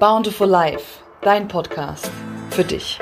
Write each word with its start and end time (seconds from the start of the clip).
Bountiful 0.00 0.46
Life, 0.46 1.02
dein 1.22 1.48
Podcast 1.48 2.08
für 2.50 2.62
dich. 2.62 3.00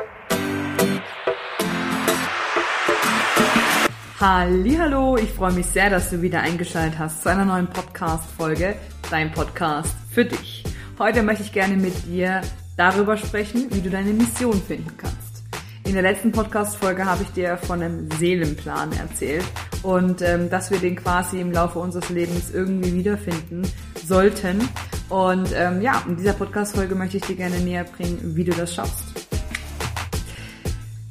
Hallo, 4.19 5.19
ich 5.19 5.30
freue 5.30 5.53
mich 5.53 5.67
sehr, 5.67 5.90
dass 5.90 6.09
du 6.09 6.22
wieder 6.22 6.40
eingeschaltet 6.40 6.98
hast 6.98 7.22
zu 7.22 7.29
einer 7.29 7.45
neuen 7.45 7.67
Podcast-Folge, 7.67 8.77
dein 9.11 9.30
Podcast 9.30 9.95
für 10.11 10.25
dich. 10.25 10.64
Heute 10.98 11.23
möchte 11.23 11.43
ich 11.43 11.53
gerne 11.53 11.77
mit 11.77 12.07
dir 12.07 12.41
darüber 12.79 13.19
sprechen, 13.19 13.67
wie 13.73 13.83
du 13.83 13.91
deine 13.91 14.13
Mission 14.13 14.59
finden 14.63 14.97
kannst. 14.97 15.45
In 15.85 15.93
der 15.93 16.03
letzten 16.03 16.33
Podcast-Folge 16.33 17.05
habe 17.05 17.25
ich 17.25 17.29
dir 17.33 17.59
von 17.59 17.83
einem 17.83 18.11
Seelenplan 18.13 18.93
erzählt 18.93 19.45
und 19.83 20.23
ähm, 20.23 20.49
dass 20.49 20.71
wir 20.71 20.79
den 20.79 20.97
quasi 20.97 21.43
im 21.43 21.53
Laufe 21.53 21.79
unseres 21.79 22.09
Lebens 22.09 22.53
irgendwie 22.55 22.95
wiederfinden 22.95 23.71
sollten. 24.03 24.67
Und 25.09 25.50
ähm, 25.54 25.80
ja, 25.82 26.03
in 26.07 26.17
dieser 26.17 26.32
Podcast-Folge 26.32 26.94
möchte 26.94 27.18
ich 27.18 27.25
dir 27.25 27.36
gerne 27.36 27.58
näher 27.61 27.85
bringen, 27.85 28.32
wie 28.35 28.44
du 28.44 28.53
das 28.53 28.75
schaffst. 28.75 29.04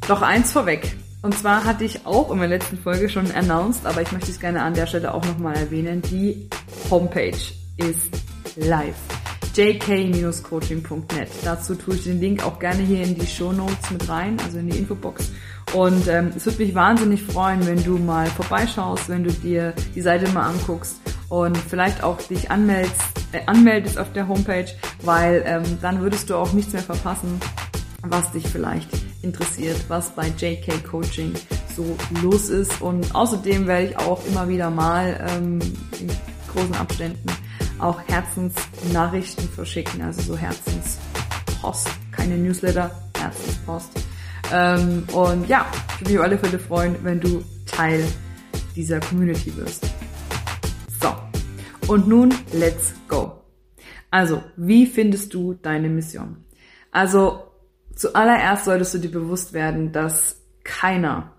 Doch 0.08 0.22
eins 0.22 0.52
vorweg. 0.52 0.96
Und 1.22 1.38
zwar 1.38 1.64
hatte 1.64 1.84
ich 1.84 2.06
auch 2.06 2.32
in 2.32 2.40
der 2.40 2.48
letzten 2.48 2.78
Folge 2.78 3.10
schon 3.10 3.32
announced, 3.32 3.86
aber 3.86 4.02
ich 4.02 4.12
möchte 4.12 4.30
es 4.30 4.40
gerne 4.40 4.62
an 4.62 4.76
der 4.76 4.86
Stelle 4.86 5.14
auch 5.14 5.26
nochmal 5.26 5.56
erwähnen. 5.56 6.02
Die 6.04 6.48
Homepage 6.92 7.32
ist 7.78 8.10
live 8.56 8.96
jk-coaching.net. 9.56 11.30
Dazu 11.44 11.76
tue 11.76 11.96
ich 11.96 12.04
den 12.04 12.20
Link 12.20 12.46
auch 12.46 12.60
gerne 12.60 12.84
hier 12.84 13.04
in 13.04 13.16
die 13.16 13.26
Show 13.26 13.54
Notes 13.54 13.90
mit 13.90 14.08
rein, 14.10 14.38
also 14.44 14.60
in 14.60 14.70
die 14.70 14.78
Infobox. 14.78 15.32
Und 15.74 16.08
ähm, 16.08 16.32
es 16.36 16.46
würde 16.46 16.64
mich 16.64 16.76
wahnsinnig 16.76 17.24
freuen, 17.24 17.66
wenn 17.66 17.84
du 17.84 17.98
mal 17.98 18.28
vorbeischaust, 18.28 19.10
wenn 19.10 19.24
du 19.24 19.32
dir 19.32 19.74
die 19.96 20.02
Seite 20.02 20.30
mal 20.32 20.50
anguckst 20.50 20.98
und 21.30 21.58
vielleicht 21.58 22.04
auch 22.04 22.22
dich 22.22 22.52
anmeldest, 22.52 23.02
anmeldest 23.46 23.98
auf 23.98 24.12
der 24.14 24.28
Homepage, 24.28 24.68
weil 25.02 25.44
ähm, 25.46 25.64
dann 25.82 26.02
würdest 26.02 26.30
du 26.30 26.36
auch 26.36 26.54
nichts 26.54 26.74
mehr 26.74 26.82
verpassen, 26.82 27.40
was 28.02 28.32
dich 28.32 28.48
vielleicht 28.48 28.90
interessiert, 29.22 29.78
was 29.88 30.12
bei 30.12 30.28
JK 30.28 30.84
Coaching 30.84 31.34
so 31.76 31.98
los 32.22 32.50
ist. 32.50 32.82
Und 32.82 33.14
außerdem 33.14 33.68
werde 33.68 33.88
ich 33.88 33.98
auch 33.98 34.26
immer 34.28 34.48
wieder 34.48 34.70
mal 34.70 35.20
ähm, 35.30 35.60
in 36.00 36.10
großen 36.54 36.76
Abständen 36.76 37.30
auch 37.80 38.00
Herzensnachrichten 38.08 39.50
verschicken, 39.50 40.02
also 40.02 40.22
so 40.22 40.38
Herzenspost, 40.38 41.90
keine 42.12 42.38
Newsletter, 42.38 42.92
Herzenspost. 43.18 43.90
Ähm, 44.54 45.04
und 45.12 45.48
ja, 45.50 45.66
ich 45.96 46.02
würde 46.02 46.12
mich 46.12 46.20
auf 46.20 46.26
alle 46.26 46.38
Fälle 46.38 46.60
freuen, 46.60 46.96
wenn 47.04 47.20
du 47.20 47.44
Teil 47.66 48.06
dieser 48.76 49.00
Community 49.00 49.56
wirst. 49.58 49.95
Und 51.88 52.08
nun 52.08 52.34
let's 52.52 52.96
go. 53.08 53.44
Also, 54.10 54.44
wie 54.58 54.88
findest 54.88 55.34
du 55.36 55.54
deine 55.54 55.88
Mission? 55.88 56.38
Also, 56.92 57.44
zuallererst 57.96 58.66
solltest 58.66 58.96
du 58.96 58.98
dir 58.98 59.12
bewusst 59.12 59.54
werden, 59.54 59.92
dass 59.92 60.42
keiner, 60.64 61.34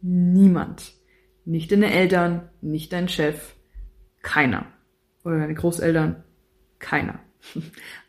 niemand, 0.00 0.92
nicht 1.44 1.72
deine 1.72 1.92
Eltern, 1.92 2.50
nicht 2.60 2.92
dein 2.92 3.08
Chef, 3.08 3.56
keiner 4.22 4.66
oder 5.24 5.38
deine 5.38 5.54
Großeltern, 5.54 6.22
keiner. 6.78 7.18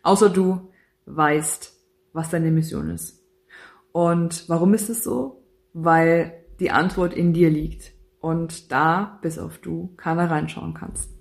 Außer 0.03 0.29
du 0.29 0.71
weißt, 1.07 1.73
was 2.13 2.29
deine 2.29 2.51
Mission 2.51 2.91
ist. 2.91 3.23
Und 3.91 4.47
warum 4.47 4.75
ist 4.75 4.89
es 4.89 5.03
so? 5.03 5.43
Weil 5.73 6.45
die 6.59 6.69
Antwort 6.69 7.13
in 7.15 7.33
dir 7.33 7.49
liegt 7.49 7.93
und 8.19 8.71
da, 8.71 9.19
bis 9.23 9.39
auf 9.39 9.57
du, 9.57 9.95
keiner 9.97 10.29
reinschauen 10.29 10.75
kannst. 10.75 11.20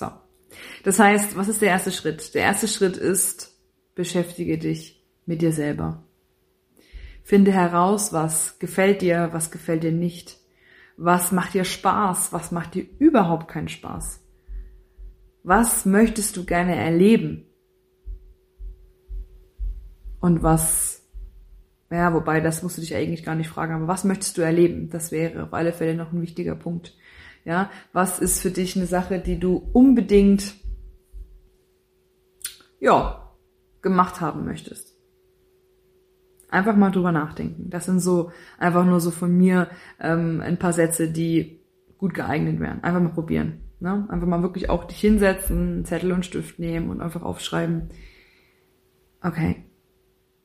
So. 0.00 0.10
Das 0.82 0.98
heißt, 0.98 1.36
was 1.36 1.48
ist 1.48 1.60
der 1.60 1.68
erste 1.68 1.92
Schritt? 1.92 2.34
Der 2.34 2.42
erste 2.42 2.66
Schritt 2.66 2.96
ist, 2.96 3.54
beschäftige 3.94 4.58
dich 4.58 5.04
mit 5.26 5.42
dir 5.42 5.52
selber. 5.52 6.04
Finde 7.22 7.52
heraus, 7.52 8.12
was 8.12 8.58
gefällt 8.58 9.02
dir, 9.02 9.28
was 9.32 9.50
gefällt 9.50 9.82
dir 9.84 9.92
nicht. 9.92 10.38
Was 10.96 11.32
macht 11.32 11.54
dir 11.54 11.64
Spaß? 11.64 12.32
Was 12.32 12.50
macht 12.50 12.74
dir 12.74 12.86
überhaupt 12.98 13.48
keinen 13.48 13.68
Spaß? 13.68 14.24
Was 15.42 15.84
möchtest 15.84 16.36
du 16.36 16.44
gerne 16.44 16.74
erleben? 16.74 17.44
Und 20.18 20.42
was, 20.42 21.06
ja, 21.90 22.12
wobei, 22.14 22.40
das 22.40 22.62
musst 22.62 22.78
du 22.78 22.80
dich 22.80 22.94
eigentlich 22.94 23.24
gar 23.24 23.34
nicht 23.34 23.48
fragen, 23.48 23.74
aber 23.74 23.86
was 23.86 24.04
möchtest 24.04 24.36
du 24.38 24.42
erleben? 24.42 24.88
Das 24.90 25.12
wäre 25.12 25.44
auf 25.44 25.54
alle 25.54 25.72
Fälle 25.72 25.94
noch 25.94 26.12
ein 26.12 26.22
wichtiger 26.22 26.56
Punkt. 26.56 26.96
Ja, 27.44 27.70
was 27.92 28.18
ist 28.18 28.40
für 28.40 28.50
dich 28.50 28.76
eine 28.76 28.86
Sache, 28.86 29.18
die 29.18 29.38
du 29.38 29.56
unbedingt, 29.72 30.54
ja, 32.78 33.32
gemacht 33.82 34.20
haben 34.20 34.44
möchtest? 34.44 34.94
Einfach 36.50 36.76
mal 36.76 36.90
drüber 36.90 37.12
nachdenken. 37.12 37.70
Das 37.70 37.86
sind 37.86 38.00
so 38.00 38.32
einfach 38.58 38.84
nur 38.84 39.00
so 39.00 39.10
von 39.10 39.36
mir 39.36 39.68
ähm, 40.00 40.40
ein 40.40 40.58
paar 40.58 40.72
Sätze, 40.72 41.10
die 41.10 41.60
gut 41.96 42.12
geeignet 42.12 42.58
wären. 42.58 42.82
Einfach 42.82 43.00
mal 43.00 43.12
probieren. 43.12 43.60
Ne? 43.78 44.06
Einfach 44.08 44.26
mal 44.26 44.42
wirklich 44.42 44.68
auch 44.68 44.84
dich 44.84 45.00
hinsetzen, 45.00 45.84
Zettel 45.84 46.12
und 46.12 46.26
Stift 46.26 46.58
nehmen 46.58 46.90
und 46.90 47.00
einfach 47.00 47.22
aufschreiben. 47.22 47.90
Okay. 49.22 49.64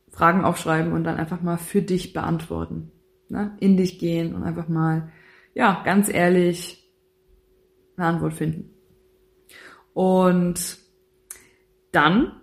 Fragen 0.10 0.46
aufschreiben 0.46 0.94
und 0.94 1.04
dann 1.04 1.18
einfach 1.18 1.42
mal 1.42 1.58
für 1.58 1.82
dich 1.82 2.14
beantworten. 2.14 2.92
Ne? 3.28 3.58
In 3.60 3.76
dich 3.76 4.00
gehen 4.00 4.36
und 4.36 4.44
einfach 4.44 4.68
mal, 4.68 5.12
ja, 5.54 5.82
ganz 5.84 6.08
ehrlich 6.08 6.85
eine 7.98 8.08
Antwort 8.08 8.34
finden. 8.34 8.72
Und 9.94 10.78
dann 11.92 12.34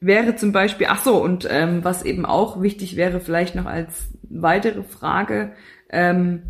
wäre 0.00 0.36
zum 0.36 0.52
Beispiel, 0.52 0.86
ach 0.88 1.02
so, 1.02 1.22
und 1.22 1.46
ähm, 1.50 1.84
was 1.84 2.04
eben 2.04 2.24
auch 2.24 2.62
wichtig 2.62 2.96
wäre, 2.96 3.20
vielleicht 3.20 3.54
noch 3.54 3.66
als 3.66 4.08
weitere 4.22 4.82
Frage, 4.82 5.52
ähm, 5.90 6.44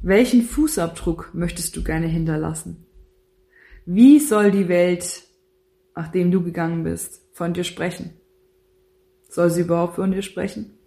welchen 0.00 0.42
Fußabdruck 0.42 1.30
möchtest 1.32 1.76
du 1.76 1.84
gerne 1.84 2.06
hinterlassen? 2.06 2.86
Wie 3.86 4.20
soll 4.20 4.50
die 4.50 4.68
Welt, 4.68 5.24
nachdem 5.94 6.30
du 6.30 6.42
gegangen 6.42 6.84
bist, 6.84 7.22
von 7.32 7.54
dir 7.54 7.64
sprechen? 7.64 8.12
Soll 9.28 9.50
sie 9.50 9.62
überhaupt 9.62 9.96
von 9.96 10.12
dir 10.12 10.22
sprechen? 10.22 10.78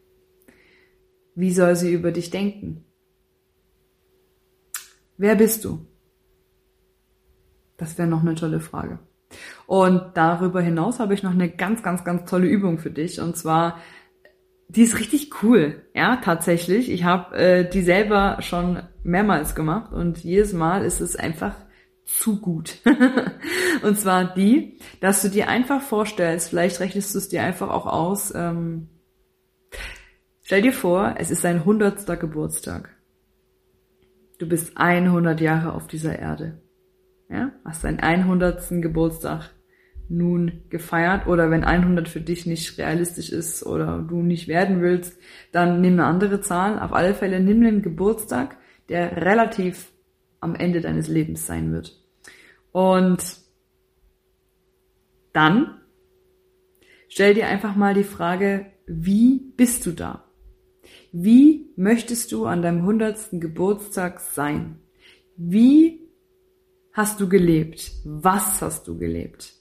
Wie 1.34 1.52
soll 1.52 1.76
sie 1.76 1.92
über 1.92 2.12
dich 2.12 2.30
denken? 2.30 2.86
Wer 5.18 5.36
bist 5.36 5.66
du? 5.66 5.86
Das 7.78 7.98
wäre 7.98 8.08
noch 8.08 8.22
eine 8.22 8.36
tolle 8.36 8.60
Frage. 8.60 9.00
Und 9.68 10.02
darüber 10.14 10.62
hinaus 10.62 11.00
habe 11.00 11.14
ich 11.14 11.24
noch 11.24 11.32
eine 11.32 11.50
ganz, 11.50 11.84
ganz, 11.84 12.04
ganz 12.04 12.30
tolle 12.30 12.48
Übung 12.48 12.78
für 12.78 12.92
dich. 12.92 13.20
Und 13.20 13.36
zwar, 13.36 13.80
die 14.68 14.84
ist 14.84 15.00
richtig 15.00 15.44
cool. 15.44 15.82
Ja, 15.94 16.18
tatsächlich. 16.18 16.92
Ich 16.92 17.04
habe 17.04 17.36
äh, 17.36 17.70
die 17.70 17.82
selber 17.82 18.38
schon 18.42 18.84
mehrmals 19.04 19.56
gemacht 19.56 19.94
und 19.94 20.20
jedes 20.20 20.54
Mal 20.54 20.86
ist 20.86 21.02
es 21.02 21.16
einfach 21.16 21.56
zu 22.06 22.40
gut. 22.40 22.78
und 23.84 24.00
zwar 24.00 24.34
die, 24.34 24.78
dass 25.02 25.22
du 25.22 25.30
dir 25.30 25.50
einfach 25.50 25.82
vorstellst, 25.82 26.50
vielleicht 26.50 26.80
rechnest 26.80 27.14
du 27.14 27.20
es 27.20 27.30
dir 27.30 27.44
einfach 27.44 27.70
auch 27.70 27.88
aus, 27.88 28.34
ähm, 28.36 28.90
stell 30.44 30.62
dir 30.62 30.74
vor, 30.74 31.16
es 31.18 31.32
ist 31.32 31.44
dein 31.44 31.66
hundertster 31.66 32.16
Geburtstag. 32.16 32.96
Du 34.38 34.48
bist 34.48 34.78
100 34.78 35.40
Jahre 35.42 35.74
auf 35.74 35.88
dieser 35.88 36.20
Erde. 36.20 36.62
Ja, 37.30 37.52
hast 37.64 37.84
deinen 37.84 38.00
100. 38.00 38.82
Geburtstag 38.82 39.52
nun 40.08 40.62
gefeiert 40.70 41.28
oder 41.28 41.50
wenn 41.50 41.64
100 41.64 42.08
für 42.08 42.22
dich 42.22 42.46
nicht 42.46 42.78
realistisch 42.78 43.32
ist 43.32 43.66
oder 43.66 44.06
du 44.08 44.22
nicht 44.22 44.48
werden 44.48 44.82
willst, 44.82 45.18
dann 45.52 45.82
nimm 45.82 45.94
eine 45.94 46.06
andere 46.06 46.42
Zahl. 46.42 46.80
Auf 46.80 46.94
alle 46.94 47.16
Fälle 47.16 47.40
nimm 47.40 47.66
einen 47.66 47.82
Geburtstag, 47.82 48.58
der 48.90 49.18
relativ 49.18 49.92
am 50.40 50.54
Ende 50.54 50.82
deines 50.82 51.08
Lebens 51.08 51.48
sein 51.48 51.72
wird. 51.72 52.00
Und 52.72 53.24
dann 55.34 55.82
stell 57.08 57.34
dir 57.34 57.48
einfach 57.48 57.76
mal 57.76 57.96
die 57.96 58.04
Frage, 58.04 58.68
wie 58.86 59.52
bist 59.58 59.86
du 59.88 59.92
da? 59.92 60.26
Wie 61.12 61.72
möchtest 61.76 62.32
du 62.32 62.46
an 62.46 62.62
deinem 62.62 62.82
100. 62.82 63.30
Geburtstag 63.42 64.20
sein? 64.20 64.80
Wie 65.36 66.05
hast 66.96 67.20
du 67.20 67.28
gelebt? 67.28 67.92
Was 68.06 68.62
hast 68.62 68.88
du 68.88 68.98
gelebt? 68.98 69.54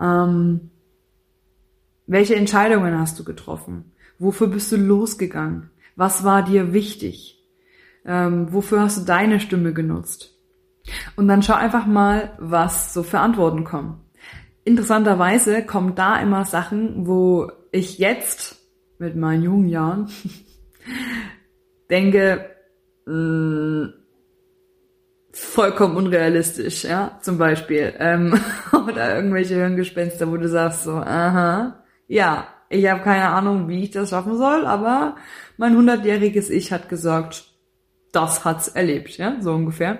Ähm, 0.00 0.70
welche 2.06 2.36
Entscheidungen 2.36 2.98
hast 2.98 3.18
du 3.18 3.24
getroffen? 3.24 3.92
Wofür 4.18 4.46
bist 4.46 4.70
du 4.70 4.76
losgegangen? 4.76 5.70
Was 5.96 6.22
war 6.24 6.44
dir 6.44 6.72
wichtig? 6.72 7.44
Ähm, 8.06 8.52
wofür 8.52 8.80
hast 8.82 9.00
du 9.00 9.04
deine 9.04 9.40
Stimme 9.40 9.74
genutzt? 9.74 10.38
Und 11.16 11.26
dann 11.28 11.42
schau 11.42 11.54
einfach 11.54 11.86
mal, 11.86 12.36
was 12.38 12.94
so 12.94 13.02
für 13.02 13.18
Antworten 13.18 13.64
kommen. 13.64 14.00
Interessanterweise 14.64 15.64
kommen 15.66 15.96
da 15.96 16.20
immer 16.20 16.44
Sachen, 16.44 17.06
wo 17.06 17.50
ich 17.72 17.98
jetzt 17.98 18.60
mit 18.98 19.16
meinen 19.16 19.42
jungen 19.42 19.68
Jahren 19.68 20.08
denke, 21.90 22.48
mh, 23.06 23.14
mm, 23.14 23.99
vollkommen 25.40 25.96
unrealistisch, 25.96 26.84
ja, 26.84 27.18
zum 27.20 27.38
Beispiel. 27.38 27.94
Ähm, 27.98 28.38
oder 28.72 29.16
irgendwelche 29.16 29.54
Hirngespenster, 29.54 30.30
wo 30.30 30.36
du 30.36 30.48
sagst 30.48 30.84
so, 30.84 30.92
aha, 30.92 31.82
ja, 32.06 32.46
ich 32.68 32.88
habe 32.88 33.02
keine 33.02 33.28
Ahnung, 33.28 33.68
wie 33.68 33.82
ich 33.82 33.90
das 33.90 34.10
schaffen 34.10 34.36
soll, 34.36 34.66
aber 34.66 35.16
mein 35.56 35.76
hundertjähriges 35.76 36.50
Ich 36.50 36.72
hat 36.72 36.88
gesagt, 36.88 37.44
das 38.12 38.44
hat's 38.44 38.68
erlebt, 38.68 39.16
ja, 39.18 39.36
so 39.40 39.52
ungefähr. 39.52 39.98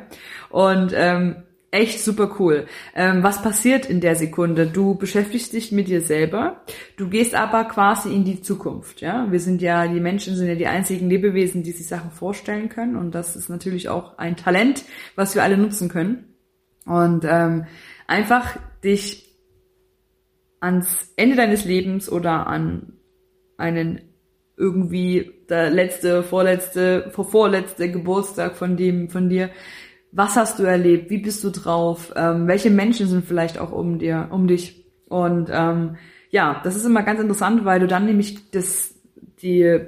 Und 0.50 0.92
ähm, 0.94 1.42
echt 1.70 2.00
super 2.00 2.36
cool. 2.38 2.66
Ähm, 2.94 3.22
was 3.22 3.42
passiert 3.42 3.86
in 3.86 4.00
der 4.00 4.16
Sekunde? 4.16 4.66
Du 4.66 4.94
beschäftigst 4.96 5.52
dich 5.52 5.72
mit 5.72 5.88
dir 5.88 6.00
selber, 6.00 6.62
du 6.96 7.08
gehst 7.08 7.34
aber 7.34 7.64
quasi 7.64 8.12
in 8.12 8.24
die 8.24 8.42
Zukunft. 8.42 9.00
Ja, 9.00 9.30
wir 9.30 9.40
sind 9.40 9.62
ja, 9.62 9.86
die 9.86 10.00
Menschen 10.00 10.34
sind 10.34 10.48
ja 10.48 10.54
die 10.54 10.66
einzigen 10.66 11.08
Lebewesen, 11.08 11.62
die 11.62 11.72
sich 11.72 11.86
Sachen 11.86 12.10
vorstellen 12.10 12.68
können 12.68 12.96
und 12.96 13.14
das 13.14 13.36
ist 13.36 13.48
natürlich 13.48 13.88
auch 13.88 14.18
ein 14.18 14.36
Talent, 14.36 14.84
was 15.14 15.34
wir 15.34 15.42
alle 15.42 15.56
nutzen 15.56 15.88
können. 15.88 16.34
Und 16.86 17.24
ähm, 17.24 17.66
einfach 18.06 18.56
dich 18.82 19.36
ans 20.60 21.12
Ende 21.16 21.36
deines 21.36 21.64
Lebens 21.64 22.10
oder 22.10 22.46
an 22.46 22.94
einen 23.56 24.00
irgendwie 24.56 25.32
der 25.48 25.70
letzte, 25.70 26.22
vorletzte, 26.22 27.10
vorvorletzte 27.10 27.90
Geburtstag 27.90 28.56
von 28.56 28.76
dem, 28.76 29.08
von 29.08 29.28
dir 29.28 29.50
was 30.12 30.36
hast 30.36 30.58
du 30.58 30.64
erlebt, 30.64 31.10
wie 31.10 31.18
bist 31.18 31.42
du 31.44 31.50
drauf, 31.50 32.12
ähm, 32.16 32.46
welche 32.46 32.70
Menschen 32.70 33.06
sind 33.06 33.24
vielleicht 33.24 33.58
auch 33.58 33.72
um 33.72 33.98
dir, 33.98 34.28
um 34.30 34.46
dich. 34.46 34.84
Und 35.08 35.50
ähm, 35.52 35.96
ja, 36.30 36.60
das 36.64 36.76
ist 36.76 36.84
immer 36.84 37.02
ganz 37.02 37.20
interessant, 37.20 37.64
weil 37.64 37.80
du 37.80 37.86
dann 37.86 38.06
nämlich 38.06 38.50
das, 38.50 38.94
die 39.42 39.80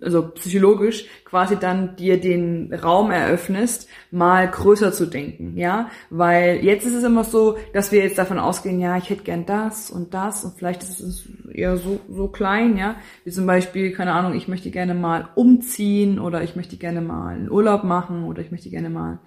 also 0.00 0.28
psychologisch 0.28 1.06
quasi 1.24 1.56
dann 1.56 1.96
dir 1.96 2.20
den 2.20 2.72
Raum 2.72 3.10
eröffnest, 3.10 3.88
mal 4.10 4.50
größer 4.50 4.92
zu 4.92 5.06
denken, 5.06 5.56
ja, 5.56 5.88
weil 6.10 6.64
jetzt 6.64 6.86
ist 6.86 6.94
es 6.94 7.04
immer 7.04 7.24
so, 7.24 7.56
dass 7.72 7.92
wir 7.92 8.02
jetzt 8.02 8.18
davon 8.18 8.38
ausgehen, 8.38 8.80
ja, 8.80 8.96
ich 8.96 9.10
hätte 9.10 9.24
gern 9.24 9.46
das 9.46 9.90
und 9.90 10.14
das 10.14 10.44
und 10.44 10.58
vielleicht 10.58 10.82
ist 10.82 11.00
es 11.00 11.28
eher 11.52 11.76
so 11.76 12.00
so 12.10 12.28
klein, 12.28 12.76
ja, 12.76 12.96
wie 13.24 13.30
zum 13.30 13.46
Beispiel, 13.46 13.92
keine 13.92 14.12
Ahnung, 14.12 14.34
ich 14.34 14.48
möchte 14.48 14.70
gerne 14.70 14.94
mal 14.94 15.28
umziehen 15.34 16.18
oder 16.18 16.42
ich 16.42 16.56
möchte 16.56 16.76
gerne 16.76 17.00
mal 17.00 17.34
einen 17.34 17.50
Urlaub 17.50 17.84
machen 17.84 18.24
oder 18.24 18.42
ich 18.42 18.50
möchte 18.50 18.70
gerne 18.70 18.90
mal 18.90 19.18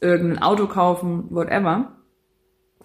irgendein 0.00 0.42
Auto 0.42 0.66
kaufen, 0.66 1.26
whatever. 1.30 1.92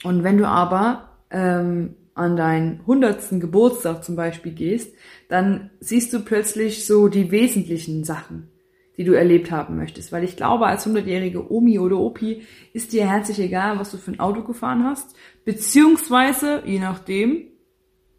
Und 0.04 0.24
wenn 0.24 0.38
du 0.38 0.48
aber 0.48 1.10
ähm, 1.32 1.96
an 2.18 2.36
deinen 2.36 2.86
hundertsten 2.86 3.40
Geburtstag 3.40 4.04
zum 4.04 4.16
Beispiel 4.16 4.52
gehst, 4.52 4.94
dann 5.30 5.70
siehst 5.80 6.14
du 6.14 6.20
plötzlich 6.20 6.86
so 6.86 7.08
die 7.08 7.32
wesentlichen 7.32 8.04
Sachen, 8.04 8.50
die 8.98 9.04
du 9.04 9.14
erlebt 9.14 9.52
haben 9.52 9.78
möchtest. 9.78 10.12
Weil 10.12 10.24
ich 10.24 10.36
glaube, 10.36 10.66
als 10.68 10.86
hundertjährige 10.86 11.52
Omi 11.52 11.80
oder 11.80 11.98
Opi 11.98 12.44
ist 12.74 12.94
dir 12.94 13.08
herzlich 13.08 13.40
egal, 13.40 13.80
was 13.80 13.92
du 13.92 13.98
für 13.98 14.12
ein 14.12 14.20
Auto 14.20 14.44
gefahren 14.44 14.84
hast, 14.84 15.16
beziehungsweise, 15.46 16.64
je 16.66 16.80
nachdem, 16.80 17.48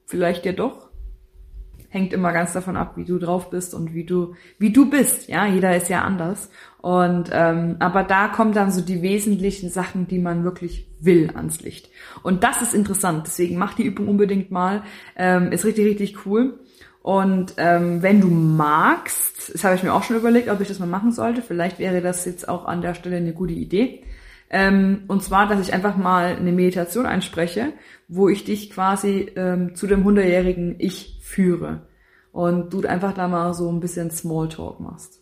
vielleicht 0.07 0.47
ja 0.47 0.53
doch, 0.53 0.88
hängt 1.89 2.13
immer 2.13 2.33
ganz 2.33 2.53
davon 2.53 2.77
ab, 2.77 2.93
wie 2.97 3.05
du 3.05 3.19
drauf 3.19 3.51
bist 3.51 3.75
und 3.75 3.95
wie 3.95 4.05
du, 4.05 4.35
wie 4.59 4.73
du 4.73 4.91
bist. 4.91 5.29
Ja, 5.29 5.47
jeder 5.47 5.77
ist 5.77 5.89
ja 5.89 6.03
anders. 6.03 6.51
Und 6.81 7.31
ähm, 7.33 7.77
aber 7.79 8.05
da 8.05 8.29
kommen 8.29 8.53
dann 8.53 8.71
so 8.71 8.81
die 8.81 9.03
wesentlichen 9.03 9.71
Sachen, 9.71 10.07
die 10.07 10.19
man 10.19 10.45
wirklich 10.45 10.87
will 11.01 11.31
ans 11.35 11.61
Licht. 11.61 11.91
Und 12.23 12.45
das 12.45 12.63
ist 12.63 12.75
interessant. 12.75 13.27
Deswegen 13.27 13.57
mach 13.57 13.75
die 13.75 13.85
Übung 13.85 14.09
unbedingt 14.09 14.51
mal. 14.51 14.83
Ähm, 15.17 15.51
ist 15.51 15.65
richtig, 15.65 15.87
richtig 15.87 16.27
cool. 16.27 16.61
Und 17.03 17.55
ähm, 17.57 18.03
wenn 18.03 18.21
du 18.21 18.29
magst, 18.29 19.55
das 19.55 19.65
habe 19.65 19.75
ich 19.75 19.83
mir 19.83 19.95
auch 19.95 20.03
schon 20.03 20.17
überlegt, 20.17 20.51
ob 20.51 20.61
ich 20.61 20.69
das 20.69 20.79
mal 20.79 20.87
machen 20.87 21.11
sollte. 21.11 21.41
Vielleicht 21.41 21.79
wäre 21.79 22.03
das 22.03 22.27
jetzt 22.27 22.49
auch 22.49 22.67
an 22.67 22.83
der 22.83 22.95
Stelle 22.95 23.17
eine 23.17 23.33
gute 23.33 23.55
Idee. 23.55 24.03
Ähm, 24.51 25.05
und 25.09 25.23
zwar, 25.23 25.47
dass 25.47 25.61
ich 25.61 25.75
einfach 25.75 25.97
mal 25.97 26.37
eine 26.37 26.53
Meditation 26.53 27.07
einspreche, 27.07 27.75
wo 28.09 28.29
ich 28.29 28.45
dich 28.45 28.71
quasi 28.71 29.31
ähm, 29.37 29.75
zu 29.75 29.87
dem 29.87 30.05
hundertjährigen 30.05 30.77
Ich 30.79 31.19
führe. 31.23 31.87
Und 32.33 32.73
du 32.73 32.87
einfach 32.87 33.13
da 33.13 33.29
mal 33.29 33.53
so 33.55 33.71
ein 33.71 33.81
bisschen 33.81 34.11
Smalltalk 34.11 34.81
machst. 34.81 35.21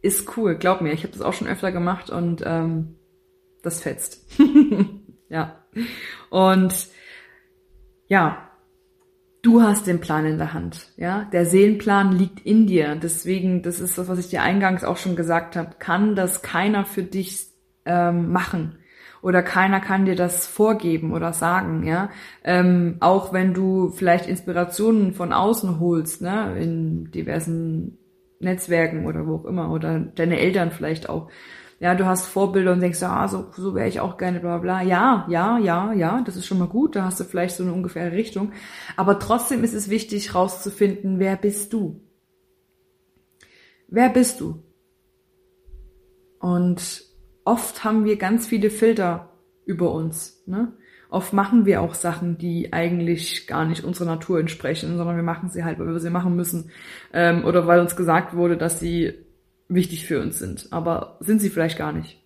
Ist 0.00 0.36
cool, 0.36 0.56
glaub 0.56 0.80
mir. 0.80 0.92
Ich 0.92 1.02
habe 1.02 1.12
das 1.12 1.22
auch 1.22 1.32
schon 1.32 1.48
öfter 1.48 1.72
gemacht 1.72 2.10
und 2.10 2.42
ähm, 2.46 2.96
das 3.62 3.82
fetzt. 3.82 4.26
ja. 5.28 5.64
Und 6.30 6.72
ja, 8.06 8.48
du 9.42 9.62
hast 9.62 9.86
den 9.86 10.00
Plan 10.00 10.24
in 10.24 10.38
der 10.38 10.54
Hand. 10.54 10.92
Ja, 10.96 11.24
der 11.24 11.44
Seelenplan 11.44 12.12
liegt 12.12 12.46
in 12.46 12.66
dir. 12.66 12.96
Deswegen, 12.96 13.62
das 13.62 13.80
ist 13.80 13.98
das, 13.98 14.08
was 14.08 14.18
ich 14.18 14.28
dir 14.28 14.42
eingangs 14.42 14.84
auch 14.84 14.96
schon 14.96 15.16
gesagt 15.16 15.56
habe, 15.56 15.76
kann 15.78 16.14
das 16.14 16.42
keiner 16.42 16.84
für 16.84 17.02
dich 17.02 17.48
ähm, 17.88 18.30
machen 18.30 18.78
oder 19.22 19.42
keiner 19.42 19.80
kann 19.80 20.04
dir 20.04 20.14
das 20.14 20.46
vorgeben 20.46 21.12
oder 21.12 21.32
sagen, 21.32 21.84
ja. 21.86 22.10
Ähm, 22.44 22.96
auch 23.00 23.32
wenn 23.32 23.54
du 23.54 23.90
vielleicht 23.90 24.26
Inspirationen 24.26 25.14
von 25.14 25.32
außen 25.32 25.80
holst, 25.80 26.22
ne, 26.22 26.56
in 26.58 27.10
diversen 27.10 27.98
Netzwerken 28.40 29.06
oder 29.06 29.26
wo 29.26 29.36
auch 29.36 29.44
immer 29.44 29.72
oder 29.72 29.98
deine 29.98 30.38
Eltern 30.38 30.70
vielleicht 30.70 31.08
auch. 31.08 31.30
Ja, 31.80 31.94
du 31.94 32.06
hast 32.06 32.26
Vorbilder 32.26 32.72
und 32.72 32.80
denkst, 32.80 33.02
ah, 33.04 33.28
so, 33.28 33.46
so 33.56 33.74
wäre 33.74 33.88
ich 33.88 34.00
auch 34.00 34.16
gerne, 34.16 34.40
bla 34.40 34.58
bla. 34.58 34.82
Ja, 34.82 35.26
ja, 35.28 35.58
ja, 35.58 35.92
ja, 35.92 36.22
das 36.24 36.36
ist 36.36 36.46
schon 36.46 36.58
mal 36.58 36.66
gut, 36.66 36.96
da 36.96 37.04
hast 37.04 37.20
du 37.20 37.24
vielleicht 37.24 37.56
so 37.56 37.62
eine 37.62 37.72
ungefähre 37.72 38.12
Richtung. 38.12 38.52
Aber 38.96 39.18
trotzdem 39.20 39.62
ist 39.62 39.74
es 39.74 39.88
wichtig, 39.88 40.34
rauszufinden, 40.34 41.20
wer 41.20 41.36
bist 41.36 41.72
du? 41.72 42.00
Wer 43.86 44.08
bist 44.08 44.40
du? 44.40 44.62
Und 46.40 47.07
oft 47.48 47.82
haben 47.82 48.04
wir 48.04 48.16
ganz 48.16 48.46
viele 48.46 48.68
Filter 48.68 49.30
über 49.64 49.90
uns. 49.92 50.42
Ne? 50.46 50.72
Oft 51.08 51.32
machen 51.32 51.64
wir 51.64 51.80
auch 51.80 51.94
Sachen, 51.94 52.36
die 52.36 52.74
eigentlich 52.74 53.46
gar 53.46 53.64
nicht 53.64 53.84
unserer 53.84 54.04
Natur 54.04 54.38
entsprechen, 54.38 54.98
sondern 54.98 55.16
wir 55.16 55.22
machen 55.22 55.48
sie 55.48 55.64
halt, 55.64 55.78
weil 55.78 55.86
wir 55.86 55.98
sie 55.98 56.10
machen 56.10 56.36
müssen 56.36 56.70
ähm, 57.14 57.46
oder 57.46 57.66
weil 57.66 57.80
uns 57.80 57.96
gesagt 57.96 58.36
wurde, 58.36 58.58
dass 58.58 58.78
sie 58.78 59.14
wichtig 59.66 60.04
für 60.04 60.20
uns 60.20 60.38
sind. 60.38 60.68
Aber 60.72 61.16
sind 61.20 61.40
sie 61.40 61.48
vielleicht 61.48 61.78
gar 61.78 61.92
nicht. 61.92 62.22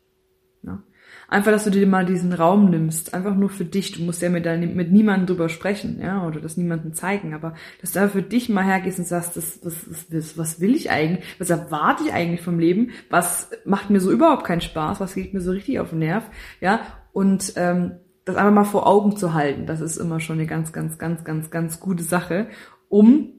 Einfach, 1.33 1.51
dass 1.51 1.65
du 1.65 1.71
dir 1.71 1.87
mal 1.87 2.05
diesen 2.05 2.35
Raum 2.35 2.69
nimmst, 2.69 3.15
einfach 3.15 3.35
nur 3.35 3.49
für 3.49 3.65
dich. 3.65 3.93
Du 3.93 4.03
musst 4.03 4.21
ja 4.21 4.29
mit, 4.29 4.45
dein, 4.45 4.77
mit 4.77 4.93
niemandem 4.93 5.29
drüber 5.29 5.49
sprechen, 5.49 5.99
ja, 5.99 6.27
oder 6.27 6.41
das 6.41 6.59
niemandem 6.59 6.93
zeigen, 6.93 7.33
aber 7.33 7.55
dass 7.81 7.93
du 7.93 8.01
einfach 8.01 8.13
für 8.13 8.23
dich 8.23 8.51
mal 8.51 8.67
hergehst 8.67 8.99
und 8.99 9.07
sagst, 9.07 9.39
das, 9.39 9.59
das, 9.61 9.77
das, 10.11 10.37
was 10.37 10.61
will 10.61 10.77
ich 10.77 10.91
eigentlich? 10.91 11.25
Was 11.39 11.49
erwarte 11.49 12.05
ich 12.05 12.13
eigentlich 12.13 12.43
vom 12.43 12.59
Leben? 12.59 12.91
Was 13.09 13.49
macht 13.65 13.89
mir 13.89 13.99
so 13.99 14.13
überhaupt 14.13 14.45
keinen 14.45 14.61
Spaß? 14.61 15.01
Was 15.01 15.15
geht 15.15 15.33
mir 15.33 15.41
so 15.41 15.53
richtig 15.53 15.81
auf 15.81 15.89
den 15.89 16.01
Nerv? 16.01 16.29
Ja, 16.61 16.81
und 17.15 17.55
ähm, 17.57 17.93
das 18.27 18.37
einfach 18.37 18.53
mal 18.53 18.65
vor 18.65 18.87
Augen 18.87 19.17
zu 19.17 19.33
halten, 19.33 19.65
das 19.65 19.81
ist 19.81 19.97
immer 19.97 20.21
schon 20.21 20.37
eine 20.37 20.47
ganz, 20.47 20.75
ganz, 20.75 20.99
ganz, 20.99 21.25
ganz, 21.25 21.51
ganz 21.51 21.81
gute 21.81 22.03
Sache, 22.03 22.49
um 22.91 23.33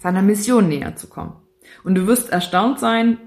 seiner 0.00 0.22
Mission 0.22 0.70
näher 0.70 0.96
zu 0.96 1.08
kommen. 1.08 1.36
Und 1.84 1.94
du 1.94 2.06
wirst 2.06 2.32
erstaunt 2.32 2.80
sein, 2.80 3.18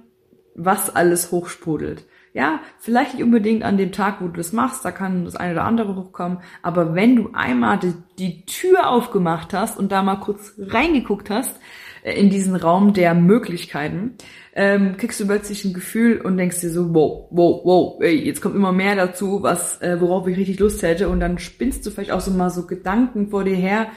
was 0.55 0.95
alles 0.95 1.31
hochsprudelt. 1.31 2.07
Ja, 2.37 2.59
vielleicht 2.77 3.15
nicht 3.15 3.23
unbedingt 3.23 3.63
an 3.63 3.77
dem 3.77 3.91
Tag, 3.91 4.21
wo 4.21 4.27
du 4.27 4.33
das 4.33 4.53
machst, 4.53 4.85
da 4.85 4.91
kann 4.91 5.25
das 5.25 5.35
eine 5.35 5.53
oder 5.53 5.63
andere 5.63 5.95
hochkommen, 5.95 6.37
aber 6.61 6.93
wenn 6.93 7.15
du 7.15 7.31
einmal 7.33 7.79
die, 7.79 7.95
die 8.19 8.45
Tür 8.45 8.91
aufgemacht 8.91 9.55
hast 9.55 9.79
und 9.79 9.91
da 9.91 10.03
mal 10.03 10.17
kurz 10.17 10.53
reingeguckt 10.59 11.31
hast, 11.31 11.59
äh, 12.03 12.13
in 12.13 12.29
diesen 12.29 12.55
Raum 12.55 12.93
der 12.93 13.15
Möglichkeiten, 13.15 14.17
ähm, 14.53 14.97
kriegst 14.97 15.19
du 15.19 15.25
plötzlich 15.25 15.65
ein 15.65 15.73
Gefühl 15.73 16.21
und 16.21 16.37
denkst 16.37 16.61
dir 16.61 16.69
so, 16.69 16.93
wow, 16.93 17.25
wow, 17.31 17.61
wow, 17.63 18.01
ey, 18.03 18.23
jetzt 18.23 18.43
kommt 18.43 18.55
immer 18.55 18.71
mehr 18.71 18.95
dazu, 18.95 19.41
was, 19.41 19.81
äh, 19.81 19.99
worauf 19.99 20.27
ich 20.27 20.37
richtig 20.37 20.59
Lust 20.59 20.83
hätte. 20.83 21.09
Und 21.09 21.19
dann 21.19 21.39
spinnst 21.39 21.87
du 21.87 21.89
vielleicht 21.89 22.11
auch 22.11 22.21
so 22.21 22.29
mal 22.29 22.51
so 22.51 22.67
Gedanken 22.67 23.29
vor 23.29 23.45
dir 23.45 23.55
her 23.55 23.87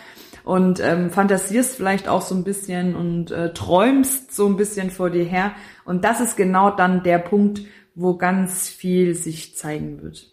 und 0.45 0.81
ähm, 0.81 1.11
fantasierst 1.11 1.77
vielleicht 1.77 2.09
auch 2.09 2.23
so 2.23 2.35
ein 2.35 2.45
bisschen 2.45 2.97
und 2.97 3.31
äh, 3.33 3.53
träumst 3.53 4.35
so 4.35 4.47
ein 4.47 4.57
bisschen 4.57 4.91
vor 4.91 5.11
dir 5.11 5.25
her. 5.25 5.53
Und 5.85 6.05
das 6.05 6.21
ist 6.23 6.39
genau 6.39 6.71
dann 6.71 7.03
der 7.03 7.19
Punkt, 7.19 7.61
wo 7.95 8.17
ganz 8.17 8.69
viel 8.69 9.15
sich 9.15 9.57
zeigen 9.57 10.03
wird 10.03 10.31